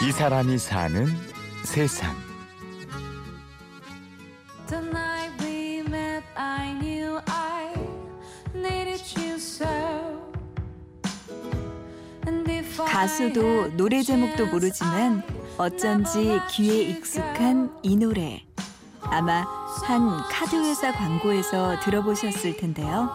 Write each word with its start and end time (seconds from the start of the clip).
이 0.00 0.12
사람이 0.12 0.58
사는 0.58 1.06
세상. 1.64 2.14
The 4.68 4.84
night 4.84 5.44
we 5.44 5.78
met, 5.80 6.24
I 6.36 6.72
knew 6.74 7.18
I 7.26 7.74
needed 8.54 9.02
you 9.18 9.34
so. 9.34 9.66
And 12.26 12.48
if 12.50 12.80
I 12.80 12.88
가수도 12.88 13.76
노래 13.76 14.02
제목도 14.02 14.46
모르지만 14.46 15.24
어쩐지 15.58 16.40
귀에 16.50 16.82
익숙한 16.90 17.76
이 17.82 17.96
노래. 17.96 18.44
아마 19.02 19.44
한 19.84 20.18
카드 20.30 20.54
회사 20.56 20.92
광고에서 20.92 21.80
들어보셨을 21.80 22.56
텐데요. 22.56 23.10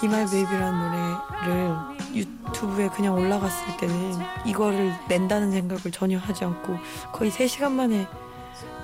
비말 0.00 0.26
베이비라는 0.28 0.78
노래를 1.44 1.96
유튜브에 2.56 2.88
그냥 2.88 3.14
올라갔을 3.14 3.76
때는 3.76 4.14
이거를 4.46 4.92
낸다는 5.08 5.52
생각을 5.52 5.92
전혀 5.92 6.18
하지 6.18 6.44
않고 6.44 6.76
거의 7.12 7.30
3시간 7.30 7.72
만에 7.72 8.06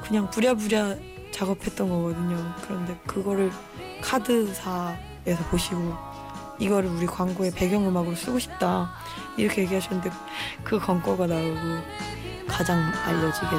그냥 0.02 0.28
부랴부랴 0.30 0.96
작업했던 1.30 1.88
거거든요. 1.88 2.36
그런데 2.62 2.94
그거를 3.06 3.50
카드사에서 4.02 5.44
보시고 5.50 5.94
이거를 6.58 6.90
우리 6.90 7.06
광고의 7.06 7.52
배경음악으로 7.52 8.14
쓰고 8.14 8.38
싶다 8.38 8.92
이렇게 9.36 9.62
얘기하셨는데 9.62 10.10
그 10.62 10.78
광고가 10.78 11.26
나오고 11.26 11.56
가장 12.46 12.78
알려지게 13.06 13.48
된 13.48 13.58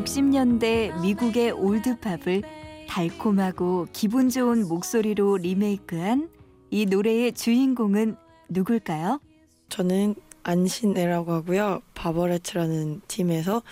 60년대 0.00 1.00
미국의 1.00 1.52
올드팝을 1.52 2.42
달콤하고 2.88 3.86
기분 3.92 4.30
좋은 4.30 4.66
목소리로 4.66 5.36
리메이크한 5.38 6.37
이 6.70 6.86
노래의 6.86 7.32
주인공은 7.32 8.16
누굴까요? 8.48 9.20
저는 9.68 10.14
안신애라고 10.42 11.32
하고요. 11.32 11.80
바버레츠라는 11.94 13.00
팀에서 13.08 13.62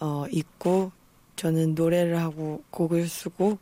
어, 0.00 0.24
있고 0.30 0.92
저는 1.36 1.74
노래를 1.74 2.18
하고 2.18 2.62
곡을 2.70 3.08
쓰고 3.08 3.58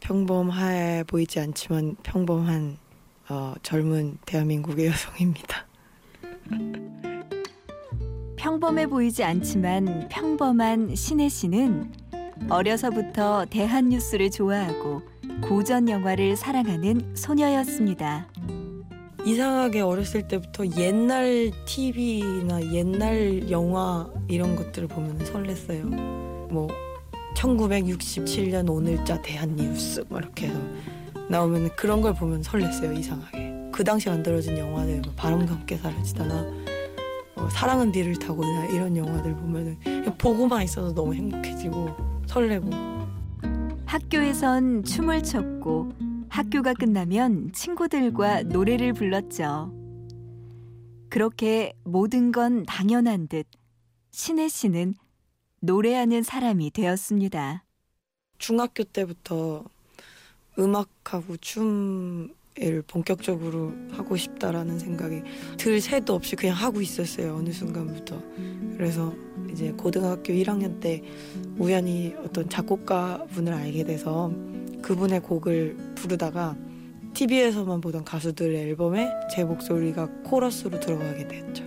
평범해 0.00 1.04
보이지 1.06 1.40
않지만 1.40 1.96
평범한 2.02 2.78
어, 3.28 3.54
젊은 3.62 4.18
대한민국의 4.26 4.86
여성입니다. 4.86 5.66
평범해 8.36 8.86
보이지 8.86 9.22
않지만 9.22 10.08
평범한 10.08 10.94
신혜 10.94 11.28
씨는 11.28 11.92
어려서부터 12.48 13.46
대한 13.50 13.90
뉴스를 13.90 14.30
좋아하고 14.30 15.02
고전 15.42 15.88
영화를 15.88 16.36
사랑하는 16.36 17.14
소녀였습니다. 17.16 18.28
이상하게 19.24 19.80
어렸을 19.80 20.28
때부터 20.28 20.66
옛날 20.76 21.50
TV나 21.66 22.72
옛날 22.72 23.50
영화 23.50 24.08
이런 24.28 24.56
것들을 24.56 24.88
보면 24.88 25.18
설렜어요. 25.18 25.84
뭐 26.52 26.68
1967년 27.34 28.70
오늘자 28.70 29.22
대한뉴스 29.22 30.04
뭐 30.08 30.18
이렇게 30.18 30.48
해서 30.48 30.58
나오면 31.28 31.70
그런 31.76 32.00
걸 32.00 32.14
보면 32.14 32.42
설렜어요. 32.42 32.98
이상하게. 32.98 33.50
그 33.72 33.84
당시 33.84 34.08
만들어진 34.08 34.58
영화들 34.58 35.00
뭐 35.00 35.12
바람과 35.16 35.54
함께 35.54 35.76
사라지다나 35.76 36.46
어, 37.36 37.48
사랑은 37.50 37.92
비를 37.92 38.14
타고나 38.18 38.66
이런 38.66 38.96
영화들 38.96 39.34
그냥 39.82 40.14
보고만 40.18 40.62
있어도 40.62 40.94
너무 40.94 41.14
행복해지고 41.14 41.88
설레고 42.26 42.99
학교에선 43.90 44.84
춤을 44.84 45.24
췄고 45.24 45.90
학교가 46.28 46.74
끝나면 46.74 47.50
친구들과 47.52 48.44
노래를 48.44 48.92
불렀죠. 48.92 49.74
그렇게 51.08 51.72
모든 51.82 52.30
건 52.30 52.64
당연한 52.66 53.26
듯 53.26 53.48
신혜 54.12 54.46
씨는 54.46 54.94
노래하는 55.58 56.22
사람이 56.22 56.70
되었습니다. 56.70 57.64
중학교 58.38 58.84
때부터 58.84 59.64
음악하고 60.56 61.36
춤 61.38 62.32
을 62.60 62.82
본격적으로 62.82 63.72
하고 63.92 64.16
싶다라는 64.16 64.80
생각이 64.80 65.22
들 65.56 65.80
새도 65.80 66.14
없이 66.14 66.34
그냥 66.34 66.56
하고 66.56 66.80
있었어요 66.80 67.36
어느 67.36 67.50
순간부터 67.52 68.20
그래서 68.76 69.14
이제 69.50 69.72
고등학교 69.72 70.32
1학년 70.32 70.80
때 70.80 71.00
우연히 71.58 72.14
어떤 72.24 72.48
작곡가 72.48 73.24
분을 73.30 73.52
알게 73.52 73.84
돼서 73.84 74.32
그분의 74.82 75.20
곡을 75.20 75.76
부르다가 75.94 76.56
TV에서만 77.14 77.80
보던 77.80 78.04
가수들의 78.04 78.56
앨범에 78.56 79.10
제 79.30 79.44
목소리가 79.44 80.08
코러스로 80.24 80.78
들어가게 80.80 81.28
됐죠. 81.28 81.64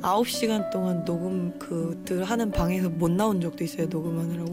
9시간 0.00 0.70
동안 0.70 1.04
녹음 1.04 1.56
그들 1.58 2.24
하는 2.24 2.50
방에서 2.50 2.88
못 2.88 3.10
나온 3.10 3.40
적도 3.40 3.62
있어요. 3.62 3.86
녹음하느라고. 3.86 4.52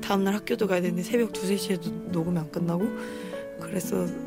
다음날 0.00 0.34
학교도 0.34 0.68
가야 0.68 0.80
되는데 0.80 1.02
새벽 1.02 1.36
2, 1.36 1.40
3시에도 1.40 2.10
녹음이 2.10 2.38
안 2.38 2.50
끝나고 2.50 2.84
그래서 3.60 3.96
막 3.96 4.25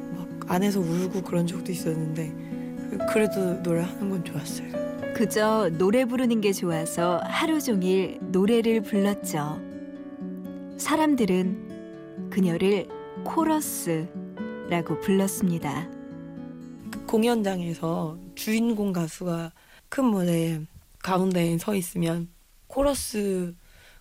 안에서 0.50 0.80
울고 0.80 1.22
그런 1.22 1.46
적도 1.48 1.72
있었는데 1.72 2.98
그래도 3.14 3.54
노래하는 3.62 4.10
건 4.10 4.26
좋았어요. 4.26 5.14
그저 5.14 5.70
노래 5.78 6.06
부르는 6.06 6.42
게 6.42 6.52
좋아서 6.52 7.22
하루 7.24 7.62
종일 7.62 8.18
노래를 8.22 8.82
불렀죠. 8.82 9.62
사람들은 10.78 12.30
그녀를 12.32 12.88
코러스라고 13.24 15.00
불렀습니다. 15.02 15.88
그 16.92 17.06
공연장에서 17.06 18.18
주인공 18.36 18.92
가수가 18.92 19.52
큰 19.90 20.06
무대에 20.06 20.62
가운데에 21.04 21.58
서 21.60 21.76
있으면 21.76 22.30
코러스 22.68 23.54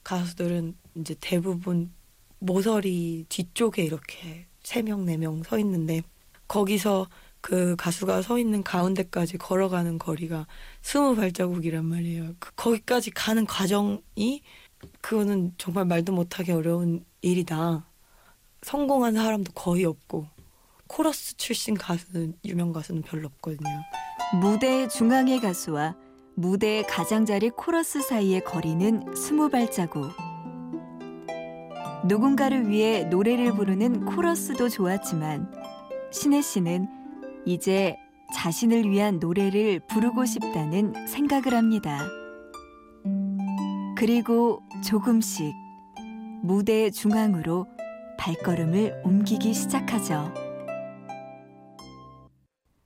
가수들은 0.03 0.75
이제 0.94 1.15
대부분 1.20 1.92
모서리 2.38 3.26
뒤쪽에 3.28 3.82
이렇게 3.84 4.47
세 4.62 4.82
명 4.82 5.04
네 5.04 5.16
명 5.16 5.42
서 5.42 5.59
있는데 5.59 6.03
거기서 6.48 7.06
그 7.41 7.76
가수가 7.76 8.22
서 8.22 8.38
있는 8.38 8.62
가운데까지 8.62 9.38
걸어가는 9.38 9.98
거리가 9.98 10.47
스무 10.82 11.14
발자국이란 11.14 11.84
말이에요. 11.84 12.34
그 12.38 12.53
거기까지 12.56 13.10
가는 13.10 13.47
과정이 13.47 14.42
그거는 15.00 15.53
정말 15.59 15.84
말도 15.84 16.12
못하기 16.12 16.53
어려운 16.53 17.04
일이다. 17.20 17.86
성공한 18.62 19.14
사람도 19.14 19.53
거의 19.53 19.84
없고 19.84 20.26
코러스 20.88 21.36
출신 21.36 21.75
가수는 21.75 22.34
유명 22.44 22.72
가수는 22.72 23.03
별로 23.03 23.28
없거든요. 23.28 23.70
무대 24.41 24.88
중앙의 24.88 25.41
가수와 25.41 25.94
무대 26.34 26.82
가장자리 26.82 27.50
코러스 27.50 28.00
사이의 28.03 28.44
거리는 28.44 29.15
스무 29.15 29.48
발자국. 29.48 30.12
누군가를 32.04 32.69
위해 32.69 33.04
노래를 33.04 33.53
부르는 33.54 34.04
코러스도 34.04 34.69
좋았지만 34.69 35.58
신혜 36.11 36.41
씨는 36.41 36.89
이제 37.45 37.97
자신을 38.35 38.91
위한 38.91 39.19
노래를 39.19 39.81
부르고 39.81 40.25
싶다는 40.25 41.07
생각을 41.07 41.55
합니다. 41.55 42.07
그리고 43.97 44.63
조금씩 44.85 45.53
무대 46.43 46.91
중앙으로 46.91 47.67
발걸음을 48.19 49.03
옮기기 49.05 49.53
시작하죠. 49.55 50.33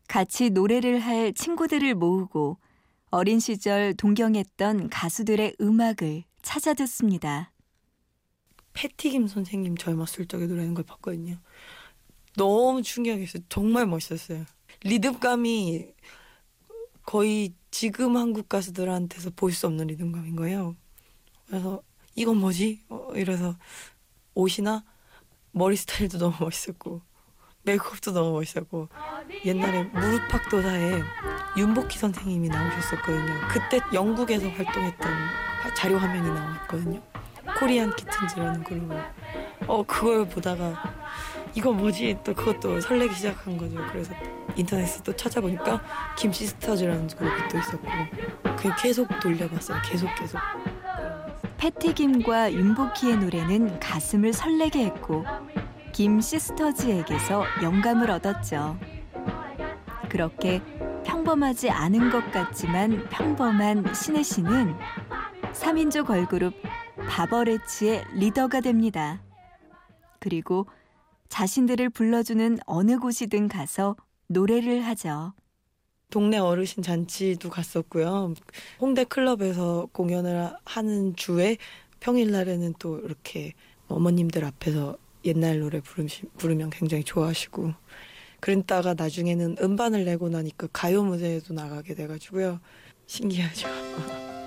같이 0.09 0.51
노래를 0.51 0.99
할 0.99 1.33
친구들을 1.33 1.95
모으고 1.95 2.59
어린 3.11 3.41
시절 3.41 3.95
동경했던 3.95 4.91
가수들의 4.91 5.57
음악을 5.61 6.25
찾아 6.43 6.75
듣습니다. 6.75 7.53
패티김 8.75 9.27
선생님 9.27 9.77
젊었을 9.77 10.27
적에 10.27 10.47
노래하는 10.47 10.75
걸 10.75 10.85
봤거든요. 10.85 11.37
너무 12.37 12.83
충격이었어요. 12.83 13.43
정말 13.49 13.87
멋있었어요. 13.87 14.45
리듬감이 14.85 15.87
거의 17.05 17.55
지금 17.71 18.17
한국 18.17 18.49
가수들한테서 18.49 19.31
볼 19.37 19.53
수 19.53 19.67
없는 19.67 19.87
리듬감인 19.89 20.37
거예요. 20.37 20.77
그래서 21.47 21.83
이건 22.15 22.37
뭐지? 22.39 22.85
어, 22.89 23.09
이래서 23.15 23.57
옷이나 24.35 24.85
머리 25.53 25.77
스타일도 25.77 26.19
너무 26.19 26.35
멋있었고 26.41 27.03
메이크업도 27.65 28.13
너무 28.13 28.33
멋있었고 28.33 28.89
옛날에 29.45 29.85
무릎팍도사에 29.85 31.01
윤복희 31.57 31.99
선생님이 31.99 32.49
나오셨었거든요. 32.49 33.49
그때 33.51 33.81
영국에서 33.93 34.49
활동했던 34.49 35.11
자료 35.77 35.99
화면이 35.99 36.27
나왔거든요. 36.29 37.03
코리안 37.59 37.95
키튼즈라는 37.95 38.65
그룹을 38.65 39.05
어 39.69 39.83
그걸 39.85 40.29
보다가 40.29 40.92
이거 41.55 41.73
뭐지 41.73 42.19
또 42.25 42.35
그것도 42.35 42.81
설레기 42.81 43.15
시작한 43.15 43.57
거죠. 43.57 43.77
그래서 43.91 44.15
인터넷에 44.57 45.03
또 45.03 45.15
찾아보니까 45.15 45.83
김시스터즈라는 46.17 47.09
그룹이 47.09 47.49
또 47.51 47.59
있었고 47.59 47.87
그냥 48.57 48.77
계속 48.79 49.09
돌려봤어요. 49.21 49.79
계속 49.85 50.09
계속. 50.15 50.41
패티김과 51.59 52.53
윤복희의 52.53 53.19
노래는 53.19 53.79
가슴을 53.81 54.33
설레게 54.33 54.87
했고 54.87 55.25
김 55.93 56.21
시스터즈에게서 56.21 57.45
영감을 57.63 58.11
얻었죠. 58.11 58.79
그렇게 60.09 60.63
평범하지 61.05 61.71
않은 61.71 62.11
것 62.11 62.33
같지만 62.33 63.07
평범한 63.11 63.95
신혜 63.95 64.23
씨는 64.23 64.75
3인조 65.53 66.07
걸그룹 66.07 66.55
바버레츠의 67.09 68.05
리더가 68.15 68.61
됩니다. 68.61 69.23
그리고 70.19 70.67
자신들을 71.33 71.89
불러주는 71.89 72.59
어느 72.67 72.99
곳이든 72.99 73.49
가서 73.49 73.97
노래를 74.27 74.83
하죠. 74.83 75.33
동네 76.11 76.37
어르신 76.37 76.83
잔치도 76.83 77.49
갔었고요. 77.49 78.35
홍대 78.79 79.05
클럽에서 79.05 79.89
공연을 79.93 80.53
하는 80.67 81.17
주에 81.17 81.57
평일날에는 82.01 82.75
또 82.79 82.99
이렇게 82.99 83.55
어머님들 83.89 84.45
앞에서 84.45 84.99
옛날 85.25 85.61
노래 85.61 85.81
부르시, 85.81 86.25
부르면 86.37 86.69
굉장히 86.69 87.03
좋아하시고 87.03 87.73
그랬다가 88.41 88.93
나중에는 88.93 89.57
음반을 89.59 90.05
내고 90.05 90.29
나니까 90.29 90.69
가요 90.71 91.03
무대에도 91.03 91.55
나가게 91.55 91.95
돼가지고요. 91.95 92.61
신기하죠. 93.07 93.69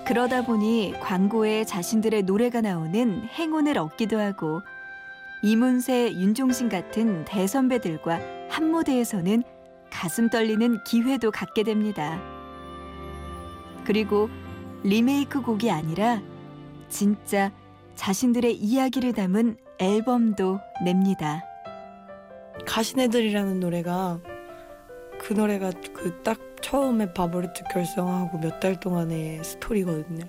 그러다 0.06 0.46
보니 0.46 0.94
광고에 1.00 1.64
자신들의 1.64 2.22
노래가 2.22 2.60
나오는 2.60 3.24
행운을 3.24 3.76
얻기도 3.76 4.20
하고 4.20 4.60
이문세, 5.42 6.12
윤종신 6.14 6.68
같은 6.68 7.24
대선배들과 7.24 8.20
한 8.48 8.70
무대에서는 8.70 9.42
가슴 9.90 10.28
떨리는 10.28 10.82
기회도 10.84 11.30
갖게 11.30 11.62
됩니다. 11.62 12.20
그리고 13.84 14.28
리메이크 14.82 15.42
곡이 15.42 15.70
아니라 15.70 16.20
진짜 16.88 17.52
자신들의 17.94 18.56
이야기를 18.56 19.12
담은 19.12 19.56
앨범도 19.78 20.60
냅니다. 20.84 21.42
가시네들이라는 22.66 23.60
노래가 23.60 24.18
그 25.18 25.32
노래가 25.32 25.70
그 25.92 26.22
딱 26.22 26.38
처음에 26.60 27.12
바버레트 27.12 27.62
결성하고 27.72 28.38
몇 28.38 28.58
달 28.60 28.80
동안의 28.80 29.44
스토리거든요. 29.44 30.24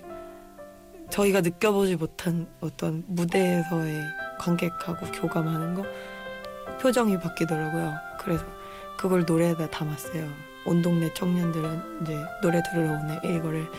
저희가 1.10 1.42
느껴보지 1.42 1.96
못한 1.96 2.48
어떤 2.62 3.04
무대에서의 3.08 4.02
관객하고 4.38 5.06
교감하는 5.12 5.76
거 5.76 5.84
표정이 6.82 7.20
바뀌더라고요. 7.20 7.94
그래서 8.20 8.46
그걸 8.98 9.24
노래에다 9.26 9.70
담았어요. 9.70 10.28
온 10.66 10.82
동네 10.82 11.14
청년들은 11.14 12.02
이제 12.02 12.26
노래 12.42 12.62
들으러 12.64 12.94
오네 12.94 13.22
이거를 13.24 13.70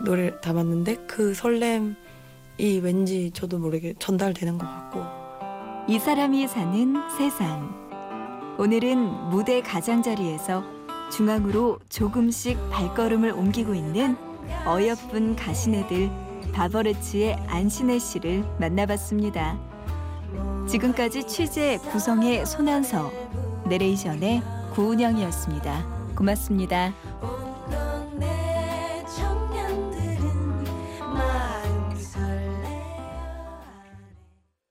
노래 0.00 0.38
담았는데 0.40 1.06
그 1.06 1.34
설렘이 1.34 1.94
왠지 2.82 3.30
저도 3.32 3.58
모르게 3.58 3.94
전달되는 3.98 4.58
것 4.58 4.66
같고 4.66 5.04
이 5.88 5.98
사람이 5.98 6.48
사는 6.48 6.96
세상. 7.16 7.88
오늘은 8.58 9.30
무대 9.30 9.62
가장자리에서 9.62 10.64
중앙으로 11.10 11.78
조금씩 11.88 12.58
발걸음을 12.70 13.30
옮기고 13.30 13.74
있는 13.74 14.16
어여쁜 14.66 15.36
가시네들 15.36 16.10
바버레츠의 16.52 17.36
안신혜 17.46 17.98
씨를 17.98 18.44
만나봤습니다. 18.58 19.67
지금까지 20.68 21.24
취재 21.26 21.78
구성의 21.90 22.44
손한서, 22.44 23.10
내레이션의 23.66 24.42
구은영이었습니다. 24.74 26.14
고맙습니다. 26.14 26.92